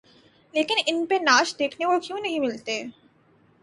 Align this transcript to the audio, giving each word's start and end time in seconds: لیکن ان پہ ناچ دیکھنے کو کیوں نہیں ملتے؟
لیکن 0.53 0.75
ان 0.85 1.05
پہ 1.05 1.15
ناچ 1.21 1.57
دیکھنے 1.59 1.85
کو 1.85 1.99
کیوں 1.99 2.19
نہیں 2.19 2.39
ملتے؟ 2.39 2.81